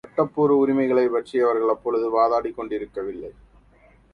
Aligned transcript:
சட்டபூர்வமான 0.05 0.61
உரிமைகளைப்பற்றி 0.61 1.35
அவர்கள் 1.39 1.73
அப்பொழுது 1.73 2.07
வாதாடிக்கொண்டிருக்க 2.15 3.05
வில்லை. 3.05 3.31